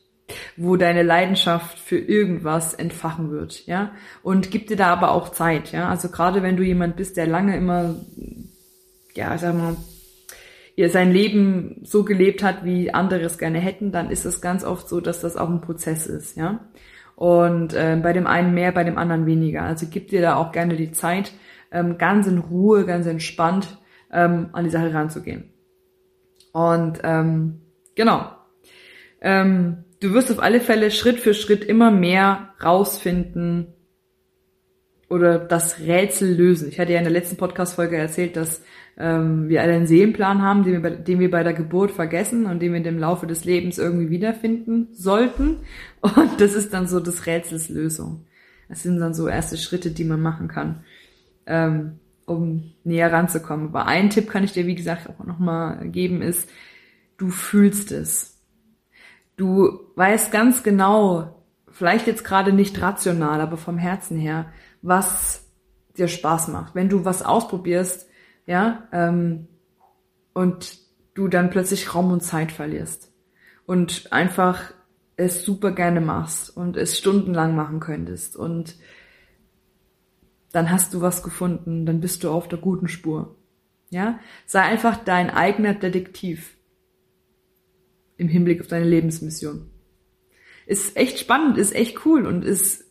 wo 0.56 0.76
deine 0.76 1.04
Leidenschaft 1.04 1.80
für 1.80 1.98
irgendwas 1.98 2.74
entfachen 2.74 3.32
wird, 3.32 3.66
ja. 3.66 3.92
Und 4.24 4.52
gib 4.52 4.68
dir 4.68 4.78
da 4.78 4.88
aber 4.88 5.12
auch 5.12 5.30
Zeit, 5.30 5.72
ja. 5.72 5.88
Also 5.90 6.10
gerade 6.10 6.44
wenn 6.44 6.58
du 6.58 6.64
jemand 6.64 6.96
bist, 6.96 7.18
der 7.18 7.28
lange 7.28 7.56
immer, 7.56 7.96
ja, 9.14 9.38
sag 9.38 9.56
mal, 9.56 9.78
ihr 10.76 10.90
sein 10.90 11.12
Leben 11.12 11.82
so 11.84 12.04
gelebt 12.04 12.44
hat, 12.44 12.66
wie 12.66 12.94
andere 12.94 13.22
es 13.22 13.38
gerne 13.38 13.60
hätten, 13.60 13.92
dann 13.92 14.12
ist 14.12 14.26
es 14.26 14.42
ganz 14.42 14.64
oft 14.64 14.90
so, 14.90 15.02
dass 15.02 15.22
das 15.22 15.38
auch 15.38 15.50
ein 15.50 15.62
Prozess 15.62 16.08
ist, 16.08 16.38
ja. 16.38 16.68
Und 17.16 17.74
äh, 17.74 17.98
bei 18.02 18.14
dem 18.14 18.28
einen 18.28 18.54
mehr, 18.54 18.72
bei 18.72 18.84
dem 18.84 18.98
anderen 18.98 19.26
weniger. 19.26 19.64
Also 19.64 19.88
gib 19.90 20.10
dir 20.10 20.22
da 20.22 20.36
auch 20.36 20.52
gerne 20.52 20.76
die 20.76 20.92
Zeit, 20.92 21.32
ähm, 21.72 21.98
ganz 21.98 22.28
in 22.28 22.38
Ruhe, 22.38 22.86
ganz 22.86 23.08
entspannt 23.08 23.80
ähm, 24.12 24.50
an 24.54 24.66
die 24.66 24.70
Sache 24.70 24.94
ranzugehen. 24.94 25.57
Und 26.58 27.02
ähm, 27.04 27.62
genau. 27.94 28.32
Ähm, 29.22 29.84
du 30.00 30.14
wirst 30.14 30.32
auf 30.32 30.42
alle 30.42 30.60
Fälle 30.60 30.90
Schritt 30.90 31.20
für 31.20 31.36
Schritt 31.36 31.64
immer 31.64 31.92
mehr 31.92 32.50
rausfinden 32.64 33.68
oder 35.08 35.38
das 35.38 35.82
Rätsel 35.82 36.34
lösen. 36.34 36.68
Ich 36.68 36.80
hatte 36.80 36.94
ja 36.94 36.98
in 36.98 37.04
der 37.04 37.14
letzten 37.14 37.38
Podcast-Folge 37.38 37.96
erzählt, 37.96 38.36
dass 38.36 38.64
ähm, 38.98 39.50
wir 39.50 39.62
alle 39.62 39.74
einen 39.74 39.86
Seelenplan 39.86 40.42
haben, 40.42 40.64
den 40.64 40.74
wir, 40.74 40.82
bei, 40.82 40.90
den 40.90 41.20
wir 41.20 41.30
bei 41.30 41.44
der 41.44 41.54
Geburt 41.54 41.92
vergessen 41.92 42.48
und 42.48 42.60
den 42.60 42.74
wir 42.74 42.84
im 42.84 42.98
Laufe 42.98 43.28
des 43.28 43.46
Lebens 43.46 43.78
irgendwie 43.78 44.10
wiederfinden 44.10 44.88
sollten. 44.94 45.58
Und 46.02 46.42
das 46.42 46.56
ist 46.56 46.74
dann 46.74 46.88
so 46.88 47.00
das 47.00 47.28
Rätsels 47.28 47.70
Lösung. 47.70 48.26
Das 48.68 48.82
sind 48.82 49.00
dann 49.00 49.14
so 49.14 49.28
erste 49.28 49.58
Schritte, 49.58 49.92
die 49.92 50.06
man 50.06 50.22
machen 50.24 50.48
kann, 50.48 50.84
ähm, 51.46 52.00
um 52.28 52.74
näher 52.84 53.12
ranzukommen. 53.12 53.70
Aber 53.70 53.88
ein 53.88 54.12
Tipp 54.12 54.30
kann 54.30 54.44
ich 54.44 54.52
dir, 54.52 54.68
wie 54.68 54.76
gesagt, 54.76 55.10
auch 55.10 55.26
nochmal 55.26 55.90
geben, 55.90 56.22
ist, 56.22 56.48
du 57.18 57.30
fühlst 57.30 57.92
es. 57.92 58.38
Du 59.38 59.80
weißt 59.96 60.32
ganz 60.32 60.62
genau, 60.62 61.46
vielleicht 61.72 62.06
jetzt 62.06 62.26
gerade 62.26 62.52
nicht 62.52 62.82
rational, 62.82 63.40
aber 63.40 63.58
vom 63.58 63.78
Herzen 63.78 64.18
her, 64.18 64.52
was 64.82 65.46
dir 65.98 66.08
Spaß 66.08 66.50
macht. 66.50 66.76
Wenn 66.76 66.90
du 66.90 67.06
was 67.06 67.24
ausprobierst, 67.24 68.08
ja, 68.46 68.88
ähm, 68.92 69.48
und 70.34 70.80
du 71.14 71.28
dann 71.28 71.50
plötzlich 71.50 71.96
Raum 71.96 72.12
und 72.12 72.22
Zeit 72.22 72.52
verlierst 72.52 73.12
und 73.66 74.12
einfach 74.12 74.74
es 75.16 75.44
super 75.44 75.72
gerne 75.72 76.02
machst 76.02 76.56
und 76.56 76.78
es 76.78 76.98
stundenlang 76.98 77.56
machen 77.56 77.80
könntest 77.80 78.36
und 78.36 78.76
dann 80.51 80.72
hast 80.72 80.94
du 80.94 81.01
was 81.01 81.24
gefunden, 81.24 81.86
dann 81.86 82.00
bist 82.00 82.24
du 82.24 82.32
auf 82.32 82.48
der 82.48 82.60
guten 82.60 82.88
Spur. 82.88 83.36
Ja? 83.89 84.20
Sei 84.46 84.62
einfach 84.62 84.98
dein 85.04 85.30
eigener 85.30 85.74
Detektiv 85.74 86.58
im 88.18 88.27
Hinblick 88.27 88.62
auf 88.62 88.68
deine 88.68 88.86
Lebensmission. 88.86 89.70
Ist 90.66 90.98
echt 90.98 91.20
spannend, 91.20 91.58
ist 91.58 91.75
echt 91.75 92.06
cool 92.06 92.25
und 92.25 92.44
ist 92.44 92.86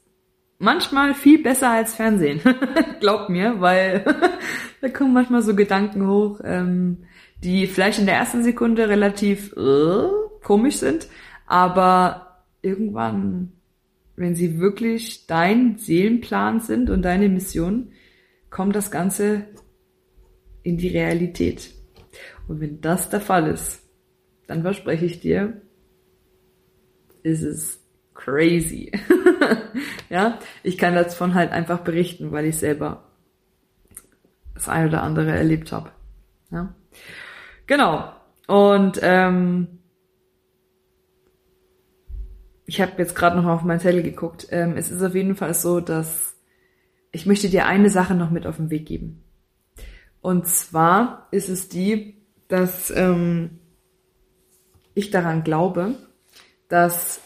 manchmal 0.58 1.14
viel 1.14 1.42
besser 1.42 1.70
als 1.70 1.94
Fernsehen. 1.94 2.40
Glaub 3.00 3.28
mir, 3.28 3.60
weil 3.60 4.04
da 4.80 4.88
kommen 4.88 5.12
manchmal 5.12 5.42
so 5.42 5.54
Gedanken 5.54 6.06
hoch, 6.06 6.40
ähm, 6.44 7.04
die 7.42 7.66
vielleicht 7.66 7.98
in 7.98 8.06
der 8.06 8.16
ersten 8.16 8.42
Sekunde 8.42 8.88
relativ 8.88 9.52
äh, 9.56 10.08
komisch 10.42 10.76
sind, 10.76 11.08
aber 11.46 12.44
irgendwann, 12.62 13.52
wenn 14.16 14.34
sie 14.34 14.58
wirklich 14.58 15.26
dein 15.26 15.78
Seelenplan 15.78 16.60
sind 16.60 16.90
und 16.90 17.02
deine 17.02 17.28
Mission, 17.28 17.92
kommt 18.50 18.74
das 18.74 18.90
Ganze 18.90 19.46
in 20.62 20.78
die 20.78 20.88
Realität. 20.88 21.70
Und 22.48 22.60
wenn 22.60 22.80
das 22.80 23.10
der 23.10 23.20
Fall 23.20 23.48
ist, 23.48 23.82
dann 24.46 24.62
verspreche 24.62 25.04
ich 25.04 25.20
dir, 25.20 25.60
ist 27.22 27.42
es 27.42 27.84
crazy. 28.14 28.92
ja, 30.08 30.38
ich 30.62 30.78
kann 30.78 30.94
davon 30.94 31.34
halt 31.34 31.52
einfach 31.52 31.80
berichten, 31.80 32.32
weil 32.32 32.46
ich 32.46 32.56
selber 32.56 33.04
das 34.54 34.68
eine 34.68 34.88
oder 34.88 35.02
andere 35.02 35.32
erlebt 35.32 35.72
habe. 35.72 35.90
Ja, 36.50 36.74
genau. 37.66 38.12
Und 38.46 38.98
ähm, 39.02 39.80
ich 42.66 42.80
habe 42.80 42.92
jetzt 42.98 43.14
gerade 43.14 43.36
noch 43.36 43.44
mal 43.44 43.54
auf 43.54 43.62
mein 43.62 43.80
Zettel 43.80 44.02
geguckt. 44.02 44.48
Ähm, 44.50 44.76
es 44.76 44.90
ist 44.90 45.02
auf 45.02 45.14
jeden 45.14 45.36
Fall 45.36 45.54
so, 45.54 45.80
dass 45.80 46.36
ich 47.12 47.24
möchte 47.24 47.48
dir 47.48 47.66
eine 47.66 47.90
Sache 47.90 48.14
noch 48.14 48.30
mit 48.30 48.46
auf 48.46 48.56
den 48.56 48.70
Weg 48.70 48.86
geben. 48.86 49.24
Und 50.20 50.46
zwar 50.48 51.28
ist 51.30 51.48
es 51.48 51.68
die, 51.68 52.20
dass 52.48 52.90
ähm, 52.90 53.60
ich 54.94 55.10
daran 55.10 55.44
glaube, 55.44 55.94
dass 56.68 57.20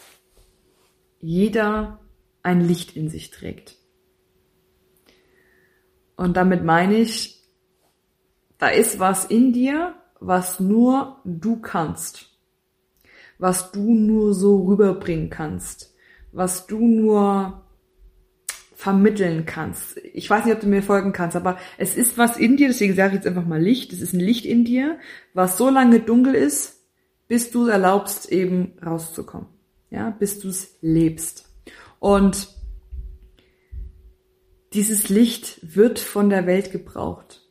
jeder 1.19 1.99
ein 2.43 2.61
Licht 2.61 2.95
in 2.95 3.09
sich 3.09 3.31
trägt. 3.31 3.77
Und 6.15 6.37
damit 6.37 6.63
meine 6.63 6.95
ich, 6.97 7.41
da 8.59 8.67
ist 8.67 8.99
was 8.99 9.25
in 9.25 9.53
dir, 9.53 9.95
was 10.19 10.59
nur 10.59 11.19
du 11.25 11.59
kannst 11.59 12.30
was 13.41 13.71
du 13.71 13.95
nur 13.95 14.35
so 14.35 14.65
rüberbringen 14.65 15.31
kannst, 15.31 15.95
was 16.31 16.67
du 16.67 16.77
nur 16.77 17.63
vermitteln 18.75 19.47
kannst. 19.47 19.97
Ich 20.13 20.29
weiß 20.29 20.45
nicht, 20.45 20.53
ob 20.53 20.61
du 20.61 20.67
mir 20.67 20.83
folgen 20.83 21.11
kannst, 21.11 21.35
aber 21.35 21.57
es 21.79 21.97
ist 21.97 22.19
was 22.19 22.37
in 22.37 22.55
dir, 22.55 22.67
deswegen 22.67 22.93
sage 22.93 23.09
ich 23.09 23.15
jetzt 23.15 23.27
einfach 23.27 23.45
mal 23.45 23.59
Licht. 23.59 23.93
Es 23.93 24.01
ist 24.01 24.13
ein 24.13 24.19
Licht 24.19 24.45
in 24.45 24.63
dir, 24.63 24.99
was 25.33 25.57
so 25.57 25.71
lange 25.71 25.99
dunkel 25.99 26.35
ist, 26.35 26.83
bis 27.27 27.49
du 27.49 27.65
erlaubst, 27.65 28.31
eben 28.31 28.73
rauszukommen. 28.85 29.47
Ja, 29.89 30.11
bis 30.11 30.39
du 30.39 30.49
es 30.49 30.77
lebst. 30.81 31.49
Und 31.99 32.47
dieses 34.73 35.09
Licht 35.09 35.75
wird 35.75 35.97
von 35.97 36.29
der 36.29 36.45
Welt 36.45 36.71
gebraucht. 36.71 37.41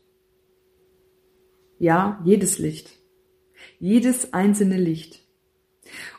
Ja, 1.80 2.22
jedes 2.24 2.58
Licht. 2.60 2.90
Jedes 3.80 4.32
einzelne 4.32 4.76
Licht. 4.76 5.20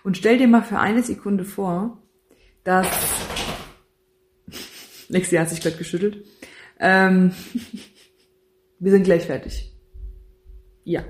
Und 0.04 0.18
stell 0.18 0.38
dir 0.38 0.48
mal 0.48 0.64
für 0.64 0.80
eine 0.80 1.04
Sekunde 1.04 1.46
vor, 1.46 2.02
dass 2.64 2.88
Lexi 5.08 5.36
hat 5.36 5.50
sich 5.50 5.62
gerade 5.62 5.78
geschüttelt. 5.78 6.26
Ähm, 6.80 7.34
wir 8.80 8.92
sind 8.92 9.04
gleich 9.04 9.26
fertig. 9.26 9.72
Ja. 10.84 11.04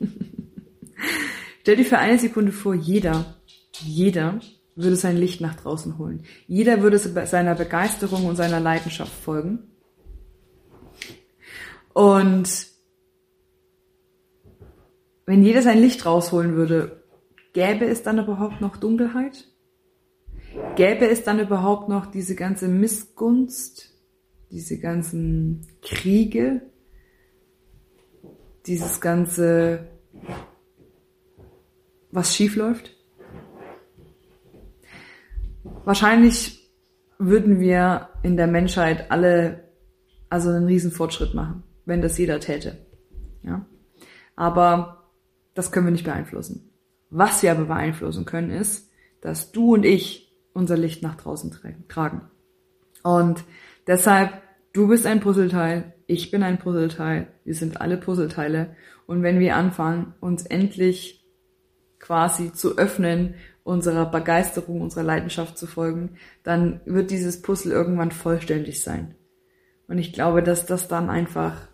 stell 1.62 1.76
dir 1.76 1.84
für 1.84 1.98
eine 1.98 2.18
Sekunde 2.18 2.52
vor, 2.52 2.74
jeder, 2.74 3.36
jeder 3.80 4.40
würde 4.76 4.96
sein 4.96 5.16
Licht 5.16 5.40
nach 5.40 5.56
draußen 5.56 5.98
holen. 5.98 6.22
Jeder 6.46 6.82
würde 6.82 6.98
seiner 6.98 7.56
Begeisterung 7.56 8.26
und 8.26 8.36
seiner 8.36 8.60
Leidenschaft 8.60 9.12
folgen. 9.12 9.64
Und 11.92 12.68
wenn 15.26 15.42
jeder 15.42 15.62
sein 15.62 15.80
Licht 15.80 16.06
rausholen 16.06 16.54
würde, 16.54 16.97
Gäbe 17.52 17.86
es 17.86 18.02
dann 18.02 18.18
überhaupt 18.18 18.60
noch 18.60 18.76
Dunkelheit? 18.76 19.48
Gäbe 20.76 21.08
es 21.08 21.24
dann 21.24 21.38
überhaupt 21.40 21.88
noch 21.88 22.06
diese 22.06 22.34
ganze 22.34 22.68
Missgunst, 22.68 23.90
diese 24.50 24.78
ganzen 24.78 25.66
Kriege, 25.82 26.62
dieses 28.66 29.00
ganze, 29.00 29.88
was 32.10 32.34
schief 32.34 32.56
läuft? 32.56 32.96
Wahrscheinlich 35.84 36.70
würden 37.18 37.60
wir 37.60 38.10
in 38.22 38.36
der 38.36 38.46
Menschheit 38.46 39.10
alle 39.10 39.68
also 40.30 40.50
einen 40.50 40.66
riesen 40.66 40.90
Fortschritt 40.90 41.34
machen, 41.34 41.62
wenn 41.84 42.02
das 42.02 42.18
jeder 42.18 42.40
täte. 42.40 42.86
Ja? 43.42 43.66
Aber 44.36 45.10
das 45.54 45.72
können 45.72 45.86
wir 45.86 45.92
nicht 45.92 46.04
beeinflussen. 46.04 46.67
Was 47.10 47.42
wir 47.42 47.52
aber 47.52 47.64
beeinflussen 47.64 48.24
können, 48.24 48.50
ist, 48.50 48.90
dass 49.20 49.52
du 49.52 49.74
und 49.74 49.84
ich 49.84 50.36
unser 50.52 50.76
Licht 50.76 51.02
nach 51.02 51.16
draußen 51.16 51.54
tragen. 51.88 52.22
Und 53.02 53.44
deshalb, 53.86 54.42
du 54.72 54.88
bist 54.88 55.06
ein 55.06 55.20
Puzzleteil, 55.20 55.94
ich 56.06 56.30
bin 56.30 56.42
ein 56.42 56.58
Puzzleteil, 56.58 57.28
wir 57.44 57.54
sind 57.54 57.80
alle 57.80 57.96
Puzzleteile. 57.96 58.76
Und 59.06 59.22
wenn 59.22 59.40
wir 59.40 59.56
anfangen, 59.56 60.14
uns 60.20 60.44
endlich 60.44 61.24
quasi 61.98 62.52
zu 62.52 62.76
öffnen, 62.76 63.34
unserer 63.62 64.10
Begeisterung, 64.10 64.80
unserer 64.80 65.04
Leidenschaft 65.04 65.58
zu 65.58 65.66
folgen, 65.66 66.16
dann 66.42 66.80
wird 66.86 67.10
dieses 67.10 67.42
Puzzle 67.42 67.72
irgendwann 67.72 68.10
vollständig 68.10 68.82
sein. 68.82 69.14
Und 69.86 69.98
ich 69.98 70.12
glaube, 70.12 70.42
dass 70.42 70.66
das 70.66 70.88
dann 70.88 71.10
einfach 71.10 71.68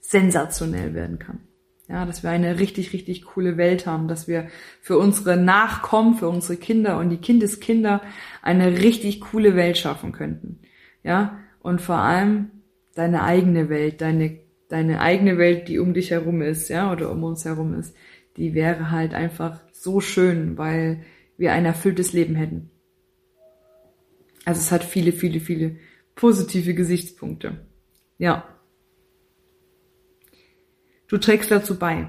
sensationell 0.00 0.94
werden 0.94 1.18
kann. 1.18 1.40
Ja, 1.88 2.06
dass 2.06 2.22
wir 2.22 2.30
eine 2.30 2.58
richtig, 2.60 2.94
richtig 2.94 3.24
coole 3.24 3.58
Welt 3.58 3.86
haben, 3.86 4.08
dass 4.08 4.26
wir 4.26 4.48
für 4.80 4.96
unsere 4.96 5.36
Nachkommen, 5.36 6.14
für 6.14 6.28
unsere 6.28 6.56
Kinder 6.56 6.98
und 6.98 7.10
die 7.10 7.18
Kindeskinder 7.18 8.00
eine 8.40 8.78
richtig 8.78 9.20
coole 9.20 9.54
Welt 9.54 9.76
schaffen 9.76 10.12
könnten. 10.12 10.60
Ja, 11.02 11.38
und 11.60 11.82
vor 11.82 11.96
allem 11.96 12.50
deine 12.94 13.22
eigene 13.22 13.68
Welt, 13.68 14.00
deine, 14.00 14.38
deine 14.68 15.00
eigene 15.00 15.36
Welt, 15.36 15.68
die 15.68 15.78
um 15.78 15.92
dich 15.92 16.10
herum 16.10 16.40
ist, 16.40 16.70
ja, 16.70 16.90
oder 16.90 17.10
um 17.10 17.22
uns 17.22 17.44
herum 17.44 17.78
ist, 17.78 17.94
die 18.38 18.54
wäre 18.54 18.90
halt 18.90 19.12
einfach 19.12 19.60
so 19.72 20.00
schön, 20.00 20.56
weil 20.56 21.04
wir 21.36 21.52
ein 21.52 21.66
erfülltes 21.66 22.14
Leben 22.14 22.34
hätten. 22.34 22.70
Also 24.44 24.60
es 24.60 24.72
hat 24.72 24.84
viele, 24.84 25.12
viele, 25.12 25.40
viele 25.40 25.76
positive 26.14 26.74
Gesichtspunkte. 26.74 27.66
Ja. 28.18 28.53
Du 31.08 31.18
trägst 31.18 31.50
dazu 31.50 31.78
bei. 31.78 32.08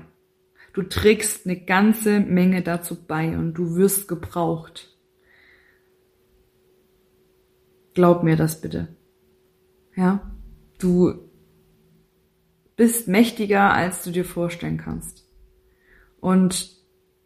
Du 0.73 0.83
trägst 0.83 1.45
eine 1.45 1.57
ganze 1.57 2.19
Menge 2.19 2.61
dazu 2.61 2.95
bei 2.95 3.37
und 3.37 3.53
du 3.53 3.75
wirst 3.75 4.07
gebraucht. 4.07 4.97
Glaub 7.93 8.23
mir 8.23 8.35
das 8.35 8.59
bitte. 8.59 8.89
Ja? 9.95 10.31
Du 10.79 11.29
bist 12.75 13.07
mächtiger, 13.07 13.73
als 13.73 14.03
du 14.03 14.11
dir 14.11 14.25
vorstellen 14.25 14.77
kannst. 14.77 15.29
Und 16.19 16.71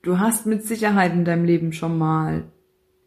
du 0.04 0.20
hast 0.20 0.46
mit 0.46 0.64
Sicherheit 0.64 1.14
in 1.14 1.26
deinem 1.26 1.46
Leben 1.46 1.74
schon 1.74 1.98
mal 1.98 2.52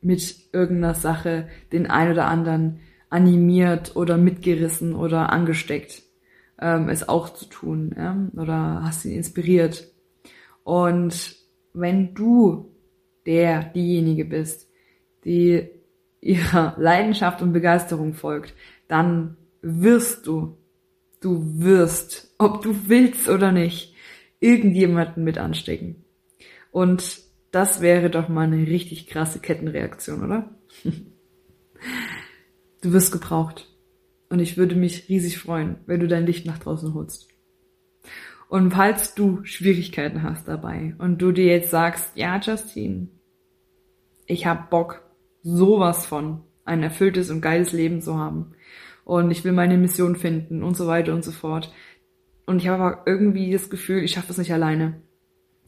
mit 0.00 0.48
irgendeiner 0.52 0.94
Sache 0.94 1.48
den 1.70 1.88
ein 1.88 2.10
oder 2.10 2.26
anderen 2.26 2.80
animiert 3.10 3.94
oder 3.94 4.16
mitgerissen 4.16 4.94
oder 4.94 5.30
angesteckt 5.30 6.02
ähm, 6.62 6.88
es 6.88 7.08
auch 7.08 7.30
zu 7.30 7.46
tun, 7.46 7.94
ja? 7.96 8.16
oder 8.34 8.82
hast 8.82 9.04
ihn 9.04 9.12
inspiriert. 9.12 9.92
Und 10.64 11.36
wenn 11.74 12.14
du 12.14 12.72
der, 13.26 13.64
diejenige 13.64 14.24
bist, 14.24 14.70
die 15.24 15.68
ihrer 16.20 16.74
Leidenschaft 16.78 17.42
und 17.42 17.52
Begeisterung 17.52 18.14
folgt, 18.14 18.54
dann 18.88 19.36
wirst 19.60 20.26
du, 20.26 20.56
du 21.20 21.60
wirst, 21.60 22.34
ob 22.38 22.62
du 22.62 22.88
willst 22.88 23.28
oder 23.28 23.52
nicht, 23.52 23.94
irgendjemanden 24.40 25.24
mit 25.24 25.38
anstecken. 25.38 26.04
Und 26.70 27.22
das 27.50 27.80
wäre 27.80 28.10
doch 28.10 28.28
mal 28.28 28.46
eine 28.46 28.66
richtig 28.66 29.06
krasse 29.06 29.40
Kettenreaktion, 29.40 30.24
oder? 30.24 30.50
du 32.82 32.92
wirst 32.92 33.12
gebraucht. 33.12 33.71
Und 34.32 34.40
ich 34.40 34.56
würde 34.56 34.74
mich 34.74 35.10
riesig 35.10 35.38
freuen, 35.38 35.76
wenn 35.84 36.00
du 36.00 36.08
dein 36.08 36.24
Licht 36.24 36.46
nach 36.46 36.56
draußen 36.56 36.94
holst. 36.94 37.28
Und 38.48 38.70
falls 38.70 39.14
du 39.14 39.44
Schwierigkeiten 39.44 40.22
hast 40.22 40.48
dabei 40.48 40.94
und 40.96 41.20
du 41.20 41.32
dir 41.32 41.44
jetzt 41.44 41.70
sagst, 41.70 42.16
ja, 42.16 42.40
Justine, 42.40 43.08
ich 44.24 44.46
hab 44.46 44.70
Bock, 44.70 45.02
sowas 45.42 46.06
von 46.06 46.44
ein 46.64 46.82
erfülltes 46.82 47.28
und 47.28 47.42
geiles 47.42 47.74
Leben 47.74 48.00
zu 48.00 48.16
haben. 48.16 48.52
Und 49.04 49.30
ich 49.30 49.44
will 49.44 49.52
meine 49.52 49.76
Mission 49.76 50.16
finden 50.16 50.62
und 50.62 50.78
so 50.78 50.86
weiter 50.86 51.12
und 51.12 51.24
so 51.24 51.32
fort. 51.32 51.70
Und 52.46 52.62
ich 52.62 52.68
habe 52.68 52.82
aber 52.82 53.02
irgendwie 53.04 53.52
das 53.52 53.68
Gefühl, 53.68 54.02
ich 54.02 54.12
schaffe 54.12 54.28
das 54.28 54.38
nicht 54.38 54.54
alleine. 54.54 55.02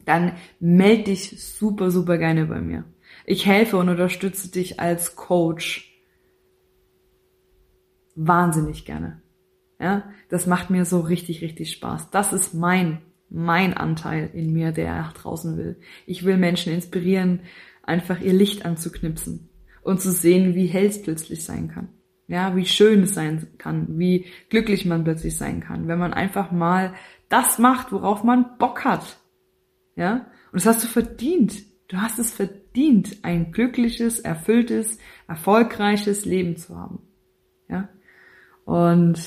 Dann 0.05 0.31
melde 0.59 1.03
dich 1.03 1.39
super, 1.39 1.91
super 1.91 2.17
gerne 2.17 2.47
bei 2.47 2.61
mir. 2.61 2.83
Ich 3.27 3.45
helfe 3.45 3.77
und 3.77 3.89
unterstütze 3.89 4.49
dich 4.49 4.79
als 4.79 5.15
Coach. 5.15 5.94
Wahnsinnig 8.15 8.85
gerne. 8.85 9.21
Ja, 9.79 10.09
das 10.29 10.47
macht 10.47 10.69
mir 10.69 10.85
so 10.85 11.01
richtig, 11.01 11.41
richtig 11.41 11.71
Spaß. 11.71 12.09
Das 12.09 12.33
ist 12.33 12.53
mein, 12.53 13.01
mein 13.29 13.73
Anteil 13.73 14.29
in 14.33 14.53
mir, 14.53 14.71
der 14.71 14.95
nach 14.95 15.13
draußen 15.13 15.57
will. 15.57 15.77
Ich 16.05 16.23
will 16.23 16.37
Menschen 16.37 16.73
inspirieren, 16.73 17.41
einfach 17.83 18.21
ihr 18.21 18.33
Licht 18.33 18.65
anzuknipsen 18.65 19.49
und 19.81 20.01
zu 20.01 20.11
sehen, 20.11 20.55
wie 20.55 20.67
hell 20.67 20.87
es 20.87 21.01
plötzlich 21.01 21.43
sein 21.43 21.67
kann. 21.67 21.89
Ja, 22.27 22.55
wie 22.55 22.65
schön 22.65 23.03
es 23.03 23.13
sein 23.13 23.47
kann, 23.59 23.99
wie 23.99 24.25
glücklich 24.49 24.85
man 24.85 25.03
plötzlich 25.03 25.37
sein 25.37 25.59
kann, 25.59 25.87
wenn 25.87 25.99
man 25.99 26.13
einfach 26.13 26.51
mal 26.51 26.95
das 27.29 27.59
macht, 27.59 27.91
worauf 27.91 28.23
man 28.23 28.57
Bock 28.57 28.83
hat. 28.83 29.19
Ja? 29.95 30.27
Und 30.51 30.65
das 30.65 30.65
hast 30.65 30.83
du 30.83 30.87
verdient. 30.87 31.63
Du 31.87 31.97
hast 31.97 32.17
es 32.17 32.31
verdient, 32.31 33.17
ein 33.21 33.51
glückliches, 33.51 34.19
erfülltes, 34.19 34.97
erfolgreiches 35.27 36.25
Leben 36.25 36.57
zu 36.57 36.75
haben. 36.75 36.99
Ja? 37.69 37.89
Und 38.65 39.19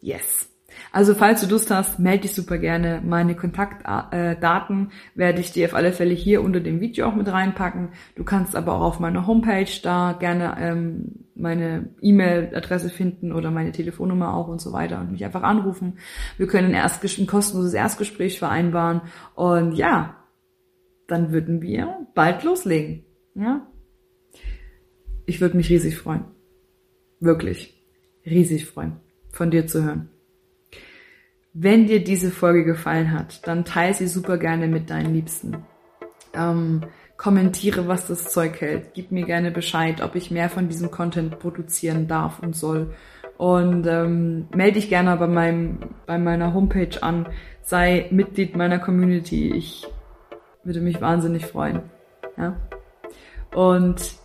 yes. 0.00 0.50
Also 0.92 1.14
falls 1.14 1.40
du 1.40 1.48
Lust 1.48 1.70
hast, 1.70 1.98
melde 1.98 2.22
dich 2.22 2.34
super 2.34 2.58
gerne. 2.58 3.02
Meine 3.04 3.34
Kontaktdaten 3.36 4.92
werde 5.14 5.40
ich 5.40 5.52
dir 5.52 5.66
auf 5.66 5.74
alle 5.74 5.92
Fälle 5.92 6.14
hier 6.14 6.42
unter 6.42 6.60
dem 6.60 6.80
Video 6.80 7.06
auch 7.06 7.14
mit 7.14 7.30
reinpacken. 7.30 7.90
Du 8.16 8.24
kannst 8.24 8.56
aber 8.56 8.74
auch 8.74 8.82
auf 8.82 9.00
meiner 9.00 9.26
Homepage 9.26 9.70
da 9.82 10.16
gerne 10.18 10.56
ähm, 10.58 11.26
meine 11.34 11.94
E-Mail-Adresse 12.00 12.90
finden 12.90 13.32
oder 13.32 13.50
meine 13.50 13.72
Telefonnummer 13.72 14.34
auch 14.34 14.48
und 14.48 14.60
so 14.60 14.72
weiter 14.72 15.00
und 15.00 15.12
mich 15.12 15.24
einfach 15.24 15.42
anrufen. 15.42 15.98
Wir 16.36 16.46
können 16.46 16.74
ein, 16.74 16.90
ein 16.90 17.26
kostenloses 17.26 17.74
Erstgespräch 17.74 18.38
vereinbaren 18.38 19.02
und 19.34 19.72
ja, 19.72 20.16
dann 21.06 21.32
würden 21.32 21.62
wir 21.62 22.06
bald 22.14 22.44
loslegen. 22.44 23.04
Ja? 23.34 23.66
Ich 25.26 25.40
würde 25.40 25.56
mich 25.56 25.70
riesig 25.70 25.96
freuen. 25.96 26.24
Wirklich. 27.20 27.79
Riesig 28.24 28.66
freuen, 28.66 28.96
von 29.32 29.50
dir 29.50 29.66
zu 29.66 29.84
hören. 29.84 30.08
Wenn 31.52 31.86
dir 31.86 32.04
diese 32.04 32.30
Folge 32.30 32.64
gefallen 32.64 33.12
hat, 33.12 33.46
dann 33.46 33.64
teile 33.64 33.94
sie 33.94 34.06
super 34.06 34.38
gerne 34.38 34.68
mit 34.68 34.88
deinen 34.90 35.12
Liebsten. 35.14 35.64
Ähm, 36.32 36.82
kommentiere, 37.16 37.88
was 37.88 38.06
das 38.06 38.32
Zeug 38.32 38.60
hält. 38.60 38.94
Gib 38.94 39.10
mir 39.10 39.26
gerne 39.26 39.50
Bescheid, 39.50 40.00
ob 40.00 40.14
ich 40.14 40.30
mehr 40.30 40.48
von 40.48 40.68
diesem 40.68 40.90
Content 40.90 41.38
produzieren 41.40 42.06
darf 42.06 42.38
und 42.40 42.54
soll. 42.54 42.94
Und 43.36 43.86
ähm, 43.86 44.48
melde 44.54 44.74
dich 44.80 44.88
gerne 44.88 45.16
bei, 45.16 45.26
meinem, 45.26 45.78
bei 46.06 46.18
meiner 46.18 46.54
Homepage 46.54 47.02
an. 47.02 47.26
Sei 47.62 48.06
Mitglied 48.10 48.56
meiner 48.56 48.78
Community. 48.78 49.52
Ich 49.52 49.86
würde 50.62 50.80
mich 50.80 51.00
wahnsinnig 51.00 51.46
freuen. 51.46 51.82
Ja? 52.36 52.56
Und 53.54 54.19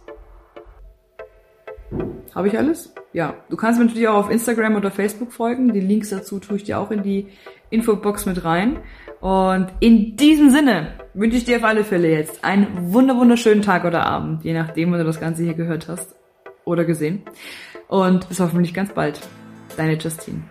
habe 2.33 2.49
ich 2.49 2.57
alles? 2.57 2.93
Ja. 3.13 3.33
Du 3.49 3.55
kannst 3.55 3.79
mir 3.79 3.85
natürlich 3.85 4.07
auch 4.07 4.25
auf 4.25 4.29
Instagram 4.29 4.75
oder 4.75 4.91
Facebook 4.91 5.31
folgen. 5.31 5.71
Die 5.73 5.79
Links 5.79 6.09
dazu 6.09 6.39
tue 6.39 6.57
ich 6.57 6.63
dir 6.63 6.79
auch 6.79 6.91
in 6.91 7.01
die 7.01 7.27
Infobox 7.69 8.25
mit 8.25 8.43
rein. 8.43 8.79
Und 9.21 9.67
in 9.79 10.17
diesem 10.17 10.49
Sinne 10.49 10.93
wünsche 11.13 11.37
ich 11.37 11.45
dir 11.45 11.57
auf 11.57 11.63
alle 11.63 11.83
Fälle 11.83 12.11
jetzt 12.11 12.43
einen 12.43 12.93
wunder 12.93 13.15
wunderschönen 13.15 13.61
Tag 13.61 13.85
oder 13.85 14.05
Abend, 14.05 14.43
je 14.43 14.53
nachdem, 14.53 14.91
wo 14.91 14.97
du 14.97 15.05
das 15.05 15.19
Ganze 15.19 15.43
hier 15.43 15.53
gehört 15.53 15.87
hast 15.87 16.15
oder 16.65 16.83
gesehen. 16.83 17.23
Und 17.87 18.27
bis 18.27 18.39
hoffentlich 18.39 18.73
ganz 18.73 18.91
bald. 18.91 19.19
Deine 19.77 19.97
Justine. 19.97 20.41